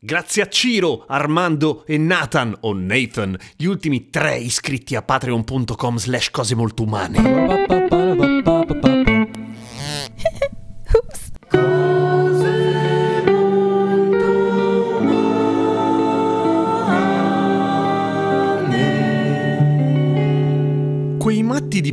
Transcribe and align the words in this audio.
Grazie 0.00 0.42
a 0.42 0.48
Ciro, 0.48 1.02
Armando 1.08 1.82
e 1.84 1.98
Nathan 1.98 2.56
o 2.60 2.72
Nathan, 2.72 3.36
gli 3.56 3.64
ultimi 3.64 4.10
tre 4.10 4.36
iscritti 4.36 4.94
a 4.94 5.02
patreon.com 5.02 5.96
slash 5.96 6.30
cose 6.30 6.54
molto 6.54 6.84
umane. 6.84 7.18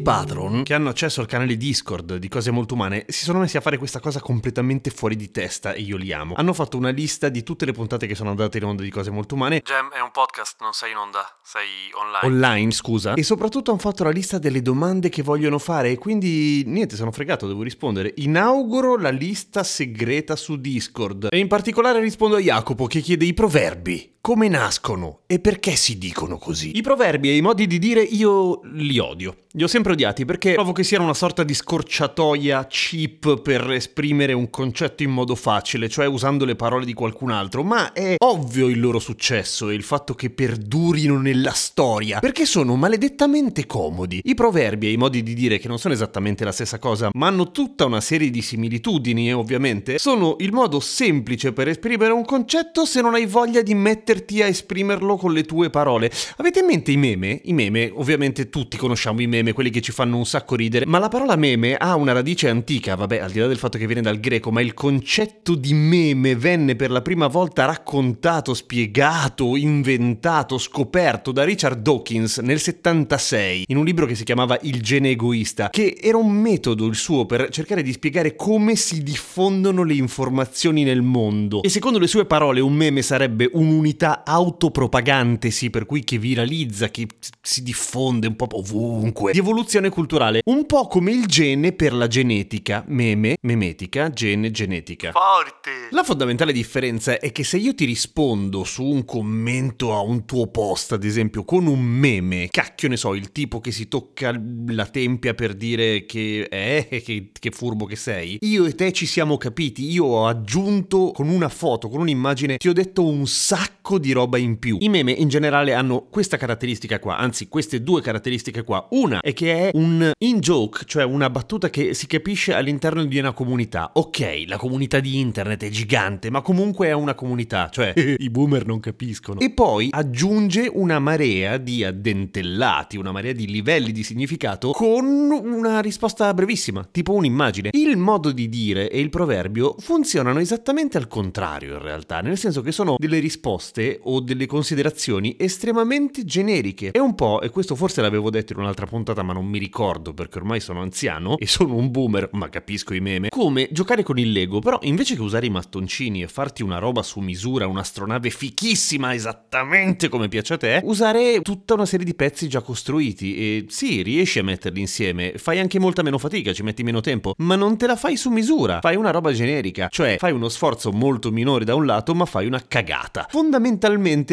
Patron 0.05 0.61
che 0.61 0.75
hanno 0.75 0.89
accesso 0.89 1.19
al 1.19 1.25
canale 1.25 1.57
Discord 1.57 2.17
di 2.17 2.27
Cose 2.27 2.51
Molto 2.51 2.75
Umane 2.75 3.05
si 3.07 3.23
sono 3.23 3.39
messi 3.39 3.57
a 3.57 3.61
fare 3.61 3.79
questa 3.79 3.99
cosa 3.99 4.19
completamente 4.21 4.91
fuori 4.91 5.15
di 5.15 5.31
testa 5.31 5.73
e 5.73 5.81
io 5.81 5.97
li 5.97 6.13
amo. 6.13 6.35
Hanno 6.37 6.53
fatto 6.53 6.77
una 6.77 6.91
lista 6.91 7.27
di 7.27 7.41
tutte 7.41 7.65
le 7.65 7.71
puntate 7.71 8.05
che 8.05 8.13
sono 8.13 8.29
andate 8.29 8.59
in 8.59 8.65
onda 8.65 8.83
di 8.83 8.91
Cose 8.91 9.09
Molto 9.09 9.33
Umane. 9.33 9.61
Gem 9.63 9.89
è 9.89 9.99
un 10.01 10.11
podcast, 10.11 10.57
non 10.61 10.73
sei 10.73 10.91
in 10.91 10.97
onda, 10.97 11.27
sei 11.41 11.65
online. 11.95 12.35
Online, 12.35 12.71
scusa. 12.71 13.15
E 13.15 13.23
soprattutto 13.23 13.71
hanno 13.71 13.79
fatto 13.79 14.03
la 14.03 14.11
lista 14.11 14.37
delle 14.37 14.61
domande 14.61 15.09
che 15.09 15.23
vogliono 15.23 15.57
fare 15.57 15.89
e 15.89 15.97
quindi 15.97 16.61
niente, 16.67 16.95
sono 16.95 17.11
fregato, 17.11 17.47
devo 17.47 17.63
rispondere. 17.63 18.13
Inauguro 18.17 18.97
la 18.97 19.09
lista 19.09 19.63
segreta 19.63 20.35
su 20.35 20.57
Discord 20.57 21.29
e 21.31 21.39
in 21.39 21.47
particolare 21.47 21.99
rispondo 21.99 22.35
a 22.35 22.39
Jacopo 22.39 22.85
che 22.85 22.99
chiede 22.99 23.25
i 23.25 23.33
proverbi. 23.33 24.14
Come 24.25 24.47
nascono 24.47 25.19
e 25.27 25.37
perché 25.37 25.75
si 25.75 25.99
dicono 25.99 26.39
così? 26.39 26.75
I 26.77 26.81
proverbi 26.81 27.29
e 27.29 27.35
i 27.35 27.41
modi 27.41 27.67
di 27.67 27.77
dire 27.77 28.01
io 28.01 28.59
li 28.73 28.97
odio. 28.97 29.35
Li 29.51 29.63
ho 29.63 29.67
sempre 29.67 29.93
odiati 29.93 30.25
perché 30.25 30.55
trovo 30.55 30.71
che 30.71 30.83
siano 30.83 31.03
una 31.03 31.13
sorta 31.13 31.43
di 31.43 31.53
scorciatoia 31.53 32.65
cheap 32.67 33.39
per 33.41 33.69
esprimere 33.71 34.33
un 34.33 34.49
concetto 34.49 35.03
in 35.03 35.11
modo 35.11 35.35
facile, 35.35 35.87
cioè 35.87 36.07
usando 36.07 36.43
le 36.43 36.55
parole 36.55 36.85
di 36.85 36.93
qualcun 36.93 37.29
altro, 37.29 37.63
ma 37.63 37.93
è 37.93 38.15
ovvio 38.17 38.67
il 38.67 38.79
loro 38.79 38.99
successo 38.99 39.69
e 39.69 39.75
il 39.75 39.83
fatto 39.83 40.15
che 40.15 40.31
perdurino 40.31 41.17
nella 41.19 41.51
storia, 41.51 42.19
perché 42.19 42.45
sono 42.45 42.75
maledettamente 42.75 43.65
comodi. 43.65 44.19
I 44.23 44.33
proverbi 44.33 44.87
e 44.87 44.91
i 44.91 44.97
modi 44.97 45.23
di 45.23 45.35
dire 45.35 45.59
che 45.59 45.69
non 45.69 45.77
sono 45.77 45.93
esattamente 45.93 46.43
la 46.43 46.51
stessa 46.51 46.79
cosa, 46.79 47.11
ma 47.13 47.27
hanno 47.27 47.51
tutta 47.51 47.85
una 47.85 48.01
serie 48.01 48.31
di 48.31 48.41
similitudini, 48.41 49.33
ovviamente, 49.33 49.99
sono 49.99 50.35
il 50.39 50.51
modo 50.51 50.81
semplice 50.81 51.53
per 51.53 51.69
esprimere 51.69 52.11
un 52.11 52.25
concetto 52.25 52.85
se 52.85 52.99
non 52.99 53.13
hai 53.13 53.25
voglia 53.25 53.61
di 53.61 53.73
metterti 54.15 54.41
a 54.41 54.47
esprimerlo 54.47 55.17
con 55.17 55.33
le 55.33 55.43
tue 55.43 55.69
parole. 55.69 56.09
Avete 56.37 56.59
in 56.59 56.65
mente 56.65 56.91
i 56.91 56.97
meme? 56.97 57.41
I 57.43 57.53
meme, 57.53 57.91
ovviamente 57.93 58.49
tutti 58.49 58.77
conosciamo 58.77 59.21
i 59.21 59.27
meme, 59.27 59.51
quelli 59.51 59.69
che 59.69 59.81
ci 59.81 59.91
fanno 59.91 60.17
un 60.17 60.25
sacco 60.25 60.55
ridere, 60.55 60.85
ma 60.85 60.99
la 60.99 61.09
parola 61.09 61.35
meme 61.35 61.75
ha 61.75 61.95
una 61.95 62.13
radice 62.13 62.47
antica, 62.47 62.95
vabbè, 62.95 63.19
al 63.19 63.31
di 63.31 63.39
là 63.39 63.47
del 63.47 63.57
fatto 63.57 63.77
che 63.77 63.85
viene 63.85 64.01
dal 64.01 64.19
greco, 64.19 64.51
ma 64.51 64.61
il 64.61 64.73
concetto 64.73 65.55
di 65.55 65.73
meme 65.73 66.35
venne 66.35 66.75
per 66.75 66.91
la 66.91 67.01
prima 67.01 67.27
volta 67.27 67.65
raccontato, 67.65 68.53
spiegato, 68.53 69.57
inventato, 69.57 70.57
scoperto 70.57 71.31
da 71.33 71.43
Richard 71.43 71.81
Dawkins 71.81 72.37
nel 72.37 72.59
76 72.59 73.65
in 73.67 73.77
un 73.77 73.83
libro 73.83 74.05
che 74.05 74.15
si 74.15 74.23
chiamava 74.23 74.57
Il 74.61 74.81
gene 74.81 75.09
egoista, 75.09 75.69
che 75.69 75.97
era 75.99 76.17
un 76.17 76.31
metodo 76.31 76.85
il 76.85 76.95
suo 76.95 77.25
per 77.25 77.49
cercare 77.49 77.81
di 77.81 77.91
spiegare 77.91 78.35
come 78.35 78.75
si 78.75 79.03
diffondono 79.03 79.83
le 79.83 79.95
informazioni 79.95 80.83
nel 80.83 81.01
mondo. 81.01 81.61
E 81.63 81.69
secondo 81.69 81.99
le 81.99 82.07
sue 82.07 82.25
parole 82.25 82.61
un 82.61 82.73
meme 82.73 83.01
sarebbe 83.01 83.49
un'unità 83.51 84.04
autopropagantesi, 84.05 85.69
per 85.69 85.85
cui 85.85 86.03
che 86.03 86.17
viralizza, 86.17 86.89
che 86.89 87.07
si 87.41 87.63
diffonde 87.63 88.27
un 88.27 88.35
po' 88.35 88.47
ovunque, 88.51 89.31
di 89.31 89.39
evoluzione 89.39 89.89
culturale, 89.89 90.41
un 90.45 90.65
po' 90.65 90.87
come 90.87 91.11
il 91.11 91.25
gene 91.25 91.71
per 91.71 91.93
la 91.93 92.07
genetica, 92.07 92.83
meme, 92.87 93.37
memetica, 93.41 94.09
gene, 94.09 94.51
genetica. 94.51 95.11
Forte! 95.11 95.89
La 95.91 96.03
fondamentale 96.03 96.53
differenza 96.53 97.19
è 97.19 97.31
che 97.31 97.43
se 97.43 97.57
io 97.57 97.73
ti 97.73 97.85
rispondo 97.85 98.63
su 98.63 98.83
un 98.83 99.05
commento 99.05 99.93
a 99.93 99.99
un 100.01 100.25
tuo 100.25 100.47
post, 100.47 100.93
ad 100.93 101.03
esempio, 101.03 101.43
con 101.43 101.67
un 101.67 101.81
meme, 101.81 102.47
cacchio 102.49 102.89
ne 102.89 102.97
so, 102.97 103.13
il 103.13 103.31
tipo 103.31 103.59
che 103.59 103.71
si 103.71 103.87
tocca 103.87 104.33
la 104.67 104.85
tempia 104.85 105.33
per 105.33 105.53
dire 105.53 106.05
che 106.05 106.47
eh, 106.49 107.01
che, 107.03 107.31
che 107.37 107.51
furbo 107.51 107.85
che 107.85 107.95
sei, 107.95 108.37
io 108.41 108.65
e 108.65 108.75
te 108.75 108.91
ci 108.91 109.05
siamo 109.05 109.37
capiti, 109.37 109.89
io 109.89 110.05
ho 110.05 110.27
aggiunto 110.27 111.11
con 111.13 111.29
una 111.29 111.49
foto, 111.49 111.89
con 111.89 112.01
un'immagine, 112.01 112.57
ti 112.57 112.67
ho 112.67 112.73
detto 112.73 113.05
un 113.05 113.27
sacco 113.27 113.94
di 113.97 114.11
roba 114.11 114.37
in 114.37 114.59
più. 114.59 114.77
I 114.79 114.89
meme 114.89 115.11
in 115.11 115.27
generale 115.27 115.73
hanno 115.73 116.07
questa 116.09 116.37
caratteristica 116.37 116.99
qua, 116.99 117.17
anzi 117.17 117.47
queste 117.47 117.81
due 117.81 118.01
caratteristiche 118.01 118.63
qua. 118.63 118.87
Una 118.91 119.19
è 119.19 119.33
che 119.33 119.69
è 119.69 119.71
un 119.73 120.11
in-joke, 120.17 120.83
cioè 120.85 121.03
una 121.03 121.29
battuta 121.29 121.69
che 121.69 121.93
si 121.93 122.07
capisce 122.07 122.53
all'interno 122.53 123.03
di 123.05 123.17
una 123.17 123.33
comunità. 123.33 123.91
Ok, 123.93 124.43
la 124.47 124.57
comunità 124.57 124.99
di 124.99 125.19
internet 125.19 125.63
è 125.63 125.69
gigante, 125.69 126.29
ma 126.29 126.41
comunque 126.41 126.87
è 126.87 126.93
una 126.93 127.13
comunità, 127.13 127.69
cioè 127.69 127.93
i 128.17 128.29
boomer 128.29 128.65
non 128.65 128.79
capiscono. 128.79 129.39
E 129.39 129.51
poi 129.51 129.89
aggiunge 129.91 130.69
una 130.71 130.99
marea 130.99 131.57
di 131.57 131.83
addentellati, 131.83 132.97
una 132.97 133.11
marea 133.11 133.33
di 133.33 133.47
livelli 133.47 133.91
di 133.91 134.03
significato 134.03 134.71
con 134.71 135.05
una 135.05 135.79
risposta 135.79 136.33
brevissima, 136.33 136.87
tipo 136.89 137.13
un'immagine. 137.13 137.69
Il 137.71 137.97
modo 137.97 138.31
di 138.31 138.49
dire 138.49 138.89
e 138.89 138.99
il 138.99 139.09
proverbio 139.09 139.75
funzionano 139.79 140.39
esattamente 140.39 140.97
al 140.97 141.07
contrario 141.07 141.73
in 141.75 141.81
realtà, 141.81 142.21
nel 142.21 142.37
senso 142.37 142.61
che 142.61 142.71
sono 142.71 142.95
delle 142.97 143.19
risposte 143.19 143.84
o 144.03 144.19
delle 144.19 144.45
considerazioni 144.45 145.35
estremamente 145.37 146.25
generiche. 146.25 146.91
È 146.91 146.99
un 146.99 147.15
po', 147.15 147.41
e 147.41 147.49
questo 147.49 147.75
forse 147.75 148.01
l'avevo 148.01 148.29
detto 148.29 148.53
in 148.53 148.59
un'altra 148.59 148.85
puntata 148.85 149.23
ma 149.23 149.33
non 149.33 149.45
mi 149.45 149.59
ricordo 149.59 150.13
perché 150.13 150.37
ormai 150.37 150.59
sono 150.59 150.81
anziano 150.81 151.37
e 151.37 151.47
sono 151.47 151.75
un 151.75 151.91
boomer, 151.91 152.29
ma 152.33 152.49
capisco 152.49 152.93
i 152.93 152.99
meme, 152.99 153.29
come 153.29 153.67
giocare 153.71 154.03
con 154.03 154.17
il 154.17 154.31
Lego, 154.31 154.59
però 154.59 154.79
invece 154.83 155.15
che 155.15 155.21
usare 155.21 155.45
i 155.45 155.49
mastoncini 155.49 156.21
e 156.21 156.27
farti 156.27 156.63
una 156.63 156.79
roba 156.79 157.03
su 157.03 157.19
misura, 157.19 157.67
un'astronave 157.67 158.29
fichissima 158.29 159.13
esattamente 159.13 160.09
come 160.09 160.27
piace 160.27 160.53
a 160.53 160.57
te, 160.57 160.81
usare 160.83 161.41
tutta 161.41 161.73
una 161.73 161.85
serie 161.85 162.05
di 162.05 162.15
pezzi 162.15 162.47
già 162.47 162.61
costruiti 162.61 163.35
e 163.35 163.65
sì, 163.67 164.01
riesci 164.01 164.39
a 164.39 164.43
metterli 164.43 164.79
insieme, 164.79 165.33
fai 165.37 165.59
anche 165.59 165.79
molta 165.79 166.03
meno 166.03 166.17
fatica, 166.17 166.53
ci 166.53 166.63
metti 166.63 166.83
meno 166.83 167.01
tempo, 167.01 167.33
ma 167.37 167.55
non 167.55 167.77
te 167.77 167.87
la 167.87 167.95
fai 167.95 168.17
su 168.17 168.29
misura, 168.29 168.79
fai 168.81 168.95
una 168.95 169.11
roba 169.11 169.31
generica, 169.31 169.87
cioè 169.89 170.17
fai 170.17 170.31
uno 170.31 170.49
sforzo 170.49 170.91
molto 170.91 171.31
minore 171.31 171.65
da 171.65 171.75
un 171.75 171.85
lato 171.85 172.15
ma 172.15 172.25
fai 172.25 172.45
una 172.47 172.63
cagata. 172.65 173.27
Fondamentalmente 173.29 173.64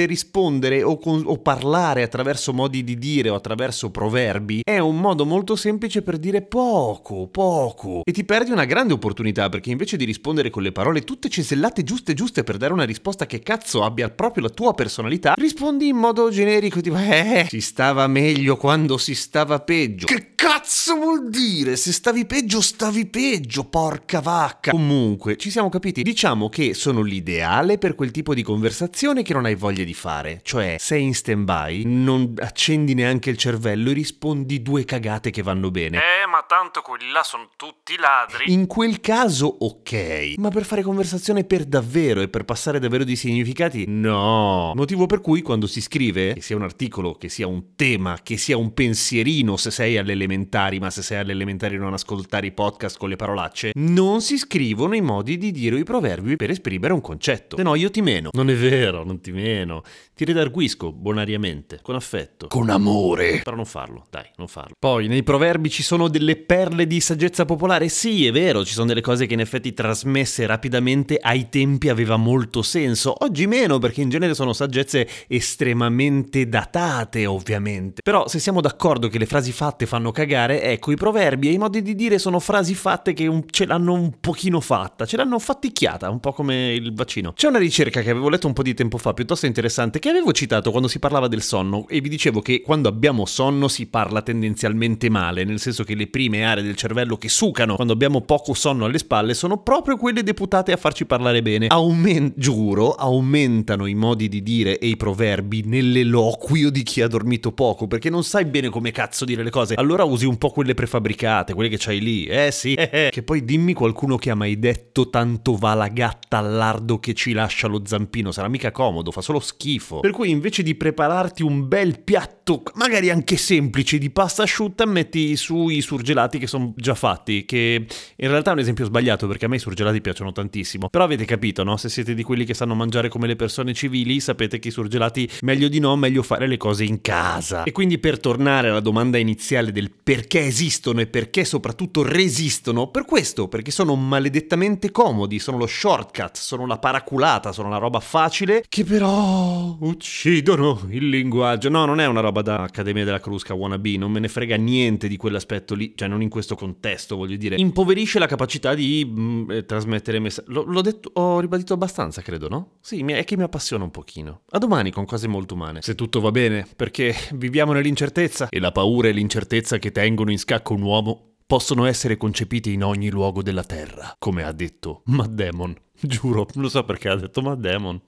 rispondere 0.06 0.82
o, 0.82 0.98
con- 0.98 1.22
o 1.24 1.38
parlare 1.38 2.02
attraverso 2.02 2.52
modi 2.52 2.84
di 2.84 2.98
dire 2.98 3.30
o 3.30 3.34
attraverso 3.34 3.90
proverbi 3.90 4.60
è 4.62 4.78
un 4.78 4.98
modo 4.98 5.24
molto 5.24 5.56
semplice 5.56 6.02
per 6.02 6.18
dire 6.18 6.42
poco, 6.42 7.28
poco 7.28 8.02
e 8.04 8.12
ti 8.12 8.24
perdi 8.24 8.50
una 8.50 8.64
grande 8.64 8.92
opportunità 8.92 9.48
perché 9.48 9.70
invece 9.70 9.96
di 9.96 10.04
rispondere 10.04 10.50
con 10.50 10.62
le 10.62 10.72
parole 10.72 11.02
tutte 11.02 11.28
cesellate 11.28 11.82
giuste 11.82 12.14
giuste 12.14 12.44
per 12.44 12.56
dare 12.56 12.72
una 12.72 12.84
risposta 12.84 13.26
che 13.26 13.40
cazzo 13.40 13.82
abbia 13.82 14.10
proprio 14.10 14.44
la 14.44 14.50
tua 14.50 14.74
personalità, 14.74 15.34
rispondi 15.36 15.88
in 15.88 15.96
modo 15.96 16.30
generico 16.30 16.80
tipo 16.80 16.96
eh, 16.96 17.46
si 17.48 17.60
stava 17.60 18.06
meglio 18.06 18.56
quando 18.56 18.98
si 18.98 19.14
stava 19.14 19.60
peggio. 19.60 20.06
Che 20.06 20.31
cazzo 20.42 20.96
vuol 20.96 21.30
dire? 21.30 21.76
Se 21.76 21.92
stavi 21.92 22.26
peggio 22.26 22.60
stavi 22.60 23.06
peggio, 23.06 23.62
porca 23.62 24.18
vacca. 24.18 24.72
Comunque, 24.72 25.36
ci 25.36 25.52
siamo 25.52 25.68
capiti. 25.68 26.02
Diciamo 26.02 26.48
che 26.48 26.74
sono 26.74 27.02
l'ideale 27.02 27.78
per 27.78 27.94
quel 27.94 28.10
tipo 28.10 28.34
di 28.34 28.42
conversazione 28.42 29.22
che 29.22 29.34
non 29.34 29.44
hai 29.44 29.54
voglia 29.54 29.84
di 29.84 29.94
fare. 29.94 30.40
Cioè, 30.42 30.78
sei 30.80 31.04
in 31.04 31.14
stand-by, 31.14 31.84
non 31.84 32.34
accendi 32.38 32.94
neanche 32.94 33.30
il 33.30 33.36
cervello 33.36 33.90
e 33.90 33.92
rispondi 33.92 34.62
due 34.62 34.84
cagate 34.84 35.30
che 35.30 35.42
vanno 35.42 35.70
bene. 35.70 35.98
Eh, 35.98 36.26
ma 36.26 36.44
tanto 36.48 36.80
quelli 36.80 37.10
là 37.12 37.22
sono 37.22 37.50
tutti 37.56 37.96
ladri. 37.96 38.52
In 38.52 38.66
quel 38.66 39.00
caso 39.00 39.46
ok, 39.46 40.34
ma 40.38 40.48
per 40.48 40.64
fare 40.64 40.82
conversazione 40.82 41.44
per 41.44 41.66
davvero 41.66 42.20
e 42.20 42.28
per 42.28 42.44
passare 42.44 42.80
davvero 42.80 43.04
di 43.04 43.14
significati 43.14 43.84
no. 43.86 44.72
Motivo 44.74 45.06
per 45.06 45.20
cui 45.20 45.40
quando 45.42 45.68
si 45.68 45.80
scrive, 45.80 46.32
che 46.34 46.40
sia 46.40 46.56
un 46.56 46.62
articolo, 46.62 47.14
che 47.14 47.28
sia 47.28 47.46
un 47.46 47.76
tema, 47.76 48.18
che 48.22 48.36
sia 48.36 48.56
un 48.56 48.74
pensierino 48.74 49.56
se 49.56 49.70
sei 49.70 49.98
alle 49.98 50.14
elementari, 50.32 50.78
ma 50.78 50.90
se 50.90 51.02
sei 51.02 51.18
alle 51.18 51.32
elementari 51.32 51.76
non 51.76 51.92
ascoltare 51.92 52.46
i 52.46 52.52
podcast 52.52 52.96
con 52.96 53.08
le 53.10 53.16
parolacce, 53.16 53.72
non 53.74 54.20
si 54.22 54.38
scrivono 54.38 54.94
i 54.94 55.00
modi 55.00 55.36
di 55.36 55.50
dire 55.50 55.78
i 55.78 55.84
proverbi 55.84 56.36
per 56.36 56.50
esprimere 56.50 56.92
un 56.92 57.00
concetto. 57.00 57.56
Se 57.56 57.62
no 57.62 57.74
io 57.74 57.90
ti 57.90 58.00
meno. 58.00 58.30
Non 58.32 58.48
è 58.48 58.54
vero, 58.54 59.04
non 59.04 59.20
ti 59.20 59.30
meno. 59.30 59.82
Ti 60.14 60.24
redarguisco 60.24 60.92
bonariamente, 60.92 61.80
con 61.82 61.94
affetto, 61.94 62.46
con 62.48 62.70
amore. 62.70 63.40
Però 63.42 63.56
non 63.56 63.64
farlo, 63.64 64.06
dai, 64.10 64.26
non 64.36 64.48
farlo. 64.48 64.74
Poi 64.78 65.06
nei 65.06 65.22
proverbi 65.22 65.68
ci 65.70 65.82
sono 65.82 66.08
delle 66.08 66.36
perle 66.36 66.86
di 66.86 67.00
saggezza 67.00 67.44
popolare? 67.44 67.88
Sì, 67.88 68.26
è 68.26 68.32
vero, 68.32 68.64
ci 68.64 68.72
sono 68.72 68.86
delle 68.86 69.00
cose 69.00 69.26
che 69.26 69.34
in 69.34 69.40
effetti 69.40 69.74
trasmesse 69.74 70.46
rapidamente 70.46 71.18
ai 71.20 71.48
tempi 71.48 71.88
aveva 71.88 72.16
molto 72.16 72.62
senso, 72.62 73.14
oggi 73.24 73.46
meno 73.46 73.78
perché 73.78 74.00
in 74.00 74.08
genere 74.08 74.34
sono 74.34 74.52
saggezze 74.52 75.08
estremamente 75.28 76.48
datate, 76.48 77.26
ovviamente. 77.26 78.02
Però 78.02 78.28
se 78.28 78.38
siamo 78.38 78.60
d'accordo 78.60 79.08
che 79.08 79.18
le 79.18 79.26
frasi 79.26 79.52
fatte 79.52 79.86
fanno 79.86 80.10
cagare, 80.10 80.21
ecco, 80.62 80.90
i 80.92 80.96
proverbi 80.96 81.48
e 81.48 81.52
i 81.52 81.58
modi 81.58 81.82
di 81.82 81.94
dire 81.94 82.18
sono 82.18 82.38
frasi 82.38 82.74
fatte 82.74 83.12
che 83.12 83.26
un, 83.26 83.44
ce 83.50 83.66
l'hanno 83.66 83.92
un 83.92 84.12
pochino 84.20 84.60
fatta, 84.60 85.04
ce 85.06 85.16
l'hanno 85.16 85.38
faticchiata, 85.38 86.10
un 86.10 86.20
po' 86.20 86.32
come 86.32 86.72
il 86.72 86.94
vaccino. 86.94 87.32
C'è 87.32 87.48
una 87.48 87.58
ricerca 87.58 88.00
che 88.00 88.10
avevo 88.10 88.28
letto 88.28 88.46
un 88.46 88.52
po' 88.52 88.62
di 88.62 88.74
tempo 88.74 88.98
fa, 88.98 89.14
piuttosto 89.14 89.46
interessante, 89.46 89.98
che 89.98 90.08
avevo 90.08 90.32
citato 90.32 90.70
quando 90.70 90.88
si 90.88 90.98
parlava 90.98 91.28
del 91.28 91.42
sonno 91.42 91.86
e 91.88 92.00
vi 92.00 92.08
dicevo 92.08 92.40
che 92.40 92.60
quando 92.62 92.88
abbiamo 92.88 93.26
sonno 93.26 93.68
si 93.68 93.86
parla 93.86 94.22
tendenzialmente 94.22 95.08
male, 95.10 95.44
nel 95.44 95.60
senso 95.60 95.84
che 95.84 95.94
le 95.94 96.06
prime 96.06 96.44
aree 96.44 96.62
del 96.62 96.76
cervello 96.76 97.16
che 97.16 97.28
sucano 97.28 97.74
quando 97.74 97.92
abbiamo 97.92 98.20
poco 98.20 98.54
sonno 98.54 98.84
alle 98.84 98.98
spalle 98.98 99.34
sono 99.34 99.62
proprio 99.62 99.96
quelle 99.96 100.22
deputate 100.22 100.72
a 100.72 100.76
farci 100.76 101.04
parlare 101.04 101.42
bene. 101.42 101.66
Aument- 101.68 102.34
giuro, 102.36 102.92
aumentano 102.94 103.86
i 103.86 103.94
modi 103.94 104.28
di 104.28 104.42
dire 104.42 104.78
e 104.78 104.86
i 104.86 104.96
proverbi 104.96 105.62
nell'eloquio 105.64 106.70
di 106.70 106.82
chi 106.82 107.00
ha 107.00 107.08
dormito 107.08 107.52
poco, 107.52 107.86
perché 107.86 108.10
non 108.10 108.24
sai 108.24 108.44
bene 108.44 108.68
come 108.68 108.90
cazzo 108.90 109.24
dire 109.24 109.42
le 109.42 109.50
cose. 109.50 109.74
Allora 109.74 110.04
usi 110.12 110.26
un 110.26 110.36
po' 110.38 110.50
quelle 110.50 110.74
prefabbricate, 110.74 111.54
quelle 111.54 111.68
che 111.68 111.76
c'hai 111.78 112.00
lì. 112.00 112.26
Eh 112.26 112.50
sì, 112.52 112.74
eh, 112.74 112.90
eh. 112.92 113.08
che 113.10 113.22
poi 113.22 113.44
dimmi 113.44 113.72
qualcuno 113.72 114.16
che 114.16 114.30
ha 114.30 114.34
mai 114.34 114.58
detto 114.58 115.10
tanto 115.10 115.56
va 115.56 115.74
la 115.74 115.88
gatta 115.88 116.38
al 116.38 116.52
lardo 116.52 116.98
che 116.98 117.14
ci 117.14 117.32
lascia 117.32 117.66
lo 117.66 117.82
zampino, 117.84 118.30
sarà 118.30 118.48
mica 118.48 118.70
comodo, 118.70 119.10
fa 119.10 119.20
solo 119.20 119.40
schifo. 119.40 120.00
Per 120.00 120.10
cui 120.10 120.30
invece 120.30 120.62
di 120.62 120.74
prepararti 120.74 121.42
un 121.42 121.66
bel 121.66 122.00
piatto, 122.00 122.62
magari 122.74 123.10
anche 123.10 123.36
semplice, 123.36 123.98
di 123.98 124.10
pasta 124.10 124.42
asciutta, 124.42 124.84
metti 124.84 125.36
su 125.36 125.68
i 125.68 125.80
surgelati 125.80 126.38
che 126.38 126.46
sono 126.46 126.72
già 126.76 126.94
fatti, 126.94 127.44
che 127.44 127.86
in 128.16 128.28
realtà 128.28 128.50
è 128.50 128.52
un 128.54 128.60
esempio 128.60 128.84
sbagliato 128.84 129.26
perché 129.26 129.46
a 129.46 129.48
me 129.48 129.56
i 129.56 129.60
surgelati 129.60 130.00
piacciono 130.00 130.32
tantissimo. 130.32 130.88
Però 130.88 131.04
avete 131.04 131.24
capito, 131.24 131.64
no? 131.64 131.76
Se 131.76 131.88
siete 131.88 132.14
di 132.14 132.22
quelli 132.22 132.44
che 132.44 132.54
sanno 132.54 132.74
mangiare 132.74 133.08
come 133.08 133.26
le 133.26 133.36
persone 133.36 133.72
civili, 133.72 134.20
sapete 134.20 134.58
che 134.58 134.68
i 134.68 134.70
surgelati 134.70 135.28
meglio 135.40 135.68
di 135.68 135.78
no, 135.78 135.96
meglio 135.96 136.22
fare 136.22 136.46
le 136.46 136.56
cose 136.56 136.84
in 136.84 137.00
casa. 137.00 137.62
E 137.64 137.72
quindi 137.72 137.98
per 137.98 138.20
tornare 138.20 138.68
alla 138.68 138.80
domanda 138.80 139.18
iniziale 139.18 139.72
del 139.72 139.90
perché 140.02 140.40
esistono 140.46 141.00
e 141.00 141.06
perché 141.06 141.44
soprattutto 141.44 142.02
resistono, 142.02 142.88
per 142.88 143.04
questo, 143.04 143.48
perché 143.48 143.70
sono 143.70 143.94
maledettamente 143.94 144.90
comodi, 144.90 145.38
sono 145.38 145.58
lo 145.58 145.66
shortcut, 145.66 146.36
sono 146.36 146.66
la 146.66 146.78
paraculata, 146.78 147.52
sono 147.52 147.68
la 147.68 147.78
roba 147.78 148.00
facile 148.00 148.64
che 148.68 148.84
però 148.84 149.76
uccidono 149.80 150.86
il 150.90 151.08
linguaggio. 151.08 151.68
No, 151.68 151.84
non 151.84 152.00
è 152.00 152.06
una 152.06 152.20
roba 152.20 152.42
da 152.42 152.62
Accademia 152.62 153.04
della 153.04 153.20
Crusca 153.20 153.54
wannabe, 153.54 153.96
non 153.96 154.10
me 154.10 154.20
ne 154.20 154.28
frega 154.28 154.56
niente 154.56 155.08
di 155.08 155.16
quell'aspetto 155.16 155.74
lì, 155.74 155.92
cioè 155.94 156.08
non 156.08 156.22
in 156.22 156.28
questo 156.28 156.56
contesto, 156.56 157.16
voglio 157.16 157.36
dire. 157.36 157.56
Impoverisce 157.56 158.18
la 158.18 158.26
capacità 158.26 158.74
di 158.74 159.04
mh, 159.04 159.50
eh, 159.50 159.66
trasmettere 159.66 160.18
messaggi. 160.18 160.52
L- 160.52 160.64
l'ho 160.66 160.80
detto, 160.80 161.10
ho 161.14 161.38
ribadito 161.38 161.74
abbastanza, 161.74 162.22
credo, 162.22 162.48
no? 162.48 162.70
Sì, 162.80 163.00
è 163.04 163.24
che 163.24 163.36
mi 163.36 163.42
appassiona 163.44 163.84
un 163.84 163.90
pochino. 163.90 164.42
A 164.50 164.58
domani 164.58 164.90
con 164.90 165.04
cose 165.04 165.28
molto 165.28 165.54
umane. 165.54 165.80
Se 165.82 165.94
tutto 165.94 166.20
va 166.20 166.30
bene, 166.30 166.66
perché 166.74 167.14
viviamo 167.34 167.72
nell'incertezza 167.72 168.48
e 168.48 168.58
la 168.58 168.72
paura 168.72 169.08
e 169.08 169.12
l'incertezza 169.12 169.78
che 169.82 169.90
tengono 169.90 170.30
in 170.30 170.38
scacco 170.38 170.74
un 170.74 170.82
uomo 170.82 171.32
possono 171.44 171.86
essere 171.86 172.16
concepiti 172.16 172.72
in 172.72 172.84
ogni 172.84 173.10
luogo 173.10 173.42
della 173.42 173.64
terra, 173.64 174.14
come 174.16 174.44
ha 174.44 174.52
detto 174.52 175.02
Matt 175.06 175.30
Damon. 175.30 175.74
Giuro, 176.00 176.46
non 176.54 176.70
so 176.70 176.84
perché 176.84 177.08
ha 177.08 177.16
detto 177.16 177.42
Matt 177.42 177.58
Damon. 177.58 178.00